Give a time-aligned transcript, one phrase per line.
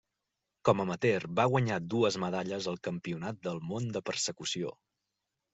[0.69, 4.77] Com amateur va guanyar dues medalles al Campionat del món de persecució.